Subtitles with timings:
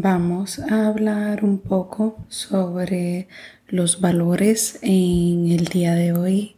[0.00, 3.26] Vamos a hablar un poco sobre
[3.66, 6.54] los valores en el día de hoy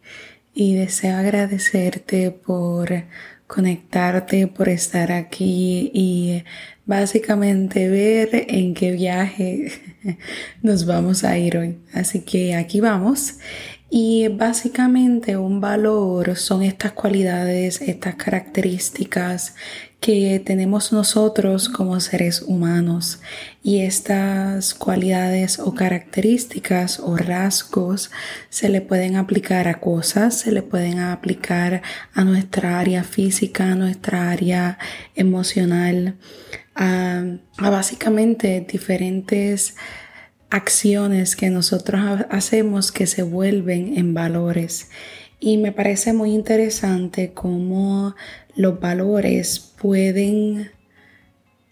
[0.53, 3.05] y deseo agradecerte por
[3.47, 6.45] conectarte, por estar aquí y
[6.85, 9.73] básicamente ver en qué viaje
[10.63, 11.79] nos vamos a ir hoy.
[11.95, 13.39] Así que aquí vamos.
[13.93, 19.57] Y básicamente un valor son estas cualidades, estas características
[20.01, 23.21] que tenemos nosotros como seres humanos.
[23.63, 28.13] Y estas cualidades o características o rasgos
[28.49, 31.83] se le pueden aplicar a cosas, se le pueden aplicar
[32.15, 34.79] a nuestra área física, a nuestra área
[35.17, 36.17] emocional,
[36.75, 37.25] a,
[37.59, 39.75] básicamente diferentes
[40.51, 44.89] acciones que nosotros hacemos que se vuelven en valores.
[45.39, 48.15] Y me parece muy interesante cómo
[48.57, 50.71] los valores pueden,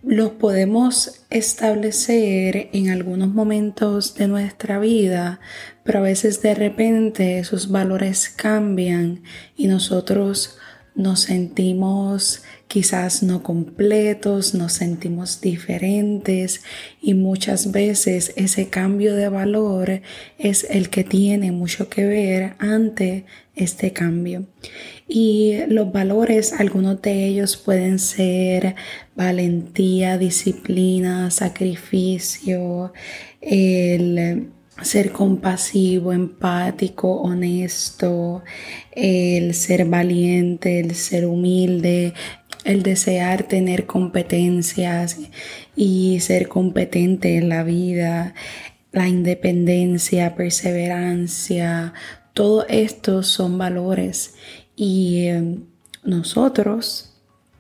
[0.03, 5.41] los podemos establecer en algunos momentos de nuestra vida,
[5.85, 9.23] pero a veces de repente esos valores cambian
[9.57, 10.59] y nosotros
[10.99, 16.63] nos sentimos quizás no completos, nos sentimos diferentes
[17.01, 20.03] y muchas veces ese cambio de valor
[20.39, 24.47] es el que tiene mucho que ver ante este cambio.
[25.07, 28.75] Y los valores, algunos de ellos pueden ser
[29.15, 32.93] valentía, disciplina, sacrificio,
[33.41, 34.51] el
[34.83, 38.43] ser compasivo, empático, honesto,
[38.93, 42.15] el ser valiente, el ser humilde,
[42.65, 45.19] el desear tener competencias
[45.75, 48.35] y ser competente en la vida,
[48.93, 51.93] la independencia, perseverancia,
[52.35, 54.35] todo esto son valores.
[54.77, 55.65] Y em,
[56.05, 57.17] nosotros,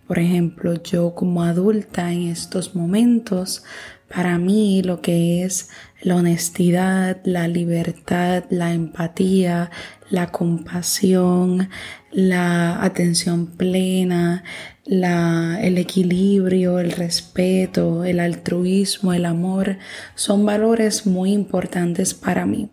[0.06, 3.64] por ejemplo, yo como adulta en estos momentos,
[4.08, 5.70] para mí lo que es
[6.02, 9.70] la honestidad, la libertad, la empatía,
[10.10, 11.68] la compasión,
[12.10, 14.44] la atención plena,
[14.84, 19.78] la, el equilibrio, el respeto, el altruismo, el amor,
[20.14, 22.70] son valores muy importantes para mí.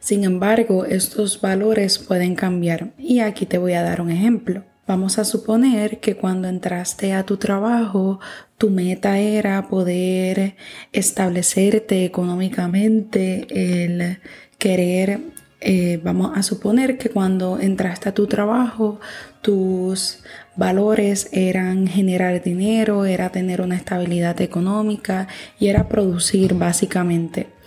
[0.00, 4.64] Sin embargo, estos valores pueden cambiar y aquí te voy a dar un ejemplo.
[4.88, 8.20] Vamos a suponer que cuando entraste a tu trabajo,
[8.56, 10.56] tu meta era poder
[10.94, 14.18] establecerte económicamente, el
[14.56, 15.20] querer,
[15.60, 18.98] eh, vamos a suponer que cuando entraste a tu trabajo,
[19.42, 20.24] tus
[20.56, 25.28] valores eran generar dinero, era tener una estabilidad económica
[25.60, 27.57] y era producir básicamente.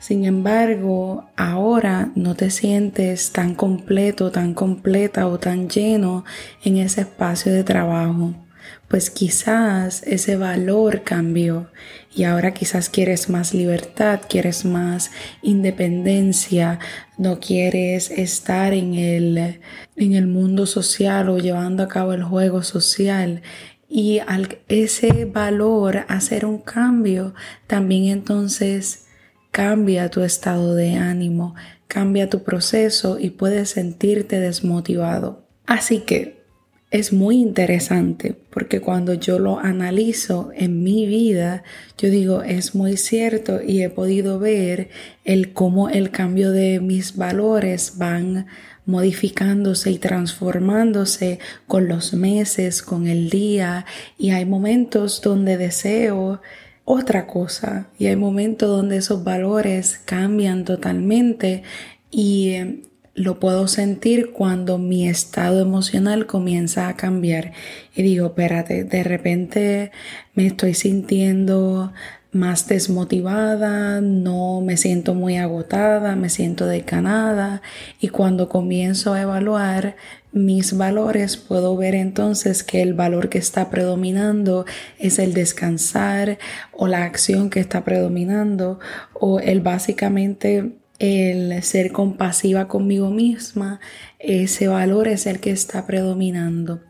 [0.00, 6.24] Sin embargo, ahora no te sientes tan completo, tan completa o tan lleno
[6.64, 8.34] en ese espacio de trabajo.
[8.88, 11.70] Pues quizás ese valor cambió
[12.16, 15.10] y ahora quizás quieres más libertad, quieres más
[15.42, 16.78] independencia,
[17.18, 19.60] no quieres estar en el,
[19.96, 23.42] en el mundo social o llevando a cabo el juego social
[23.86, 24.20] y
[24.68, 27.34] ese valor hacer un cambio,
[27.66, 29.09] también entonces
[29.50, 31.54] cambia tu estado de ánimo,
[31.88, 35.46] cambia tu proceso y puedes sentirte desmotivado.
[35.66, 36.40] Así que
[36.90, 41.62] es muy interesante porque cuando yo lo analizo en mi vida,
[41.96, 44.88] yo digo, es muy cierto y he podido ver
[45.24, 48.46] el cómo el cambio de mis valores van
[48.86, 51.38] modificándose y transformándose
[51.68, 53.86] con los meses, con el día
[54.18, 56.40] y hay momentos donde deseo
[56.90, 61.62] otra cosa y hay momentos donde esos valores cambian totalmente
[62.10, 62.82] y eh,
[63.14, 67.52] lo puedo sentir cuando mi estado emocional comienza a cambiar.
[67.94, 69.92] Y digo, espérate, de repente
[70.34, 71.92] me estoy sintiendo
[72.32, 77.62] más desmotivada, no me siento muy agotada, me siento decanada.
[78.00, 79.96] Y cuando comienzo a evaluar
[80.32, 84.64] mis valores puedo ver entonces que el valor que está predominando
[84.98, 86.38] es el descansar
[86.70, 88.78] o la acción que está predominando
[89.12, 93.80] o el básicamente el ser compasiva conmigo misma,
[94.18, 96.82] ese valor es el que está predominando.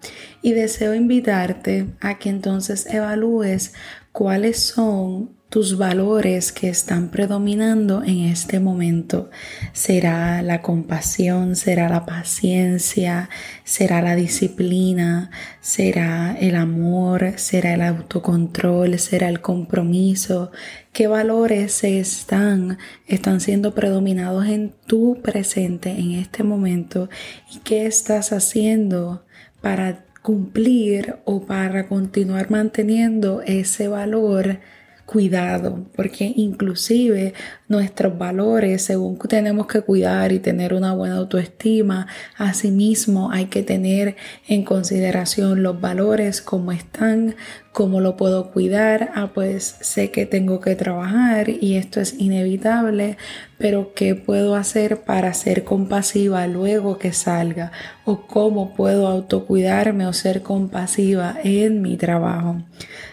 [0.42, 3.72] Y deseo invitarte a que entonces evalúes
[4.12, 9.30] cuáles son tus valores que están predominando en este momento.
[9.72, 13.28] Será la compasión, será la paciencia,
[13.64, 20.52] será la disciplina, será el amor, será el autocontrol, será el compromiso.
[20.92, 27.10] ¿Qué valores están, están siendo predominados en tu presente en este momento?
[27.52, 29.26] ¿Y qué estás haciendo
[29.60, 34.60] para cumplir o para continuar manteniendo ese valor?
[35.10, 37.34] Cuidado, porque inclusive
[37.66, 44.14] nuestros valores, según tenemos que cuidar y tener una buena autoestima, asimismo hay que tener
[44.46, 47.34] en consideración los valores como están,
[47.72, 53.16] cómo lo puedo cuidar, ah pues sé que tengo que trabajar y esto es inevitable,
[53.58, 57.72] pero ¿qué puedo hacer para ser compasiva luego que salga?
[58.04, 62.62] ¿O cómo puedo autocuidarme o ser compasiva en mi trabajo?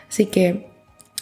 [0.07, 0.76] Así que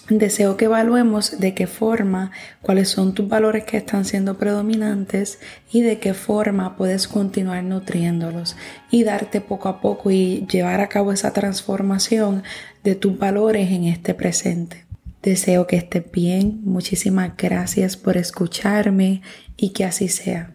[0.09, 2.29] Deseo que evaluemos de qué forma,
[2.61, 5.39] cuáles son tus valores que están siendo predominantes
[5.71, 8.55] y de qué forma puedes continuar nutriéndolos
[8.91, 12.43] y darte poco a poco y llevar a cabo esa transformación
[12.83, 14.85] de tus valores en este presente.
[15.23, 19.23] Deseo que estés bien, muchísimas gracias por escucharme
[19.57, 20.54] y que así sea.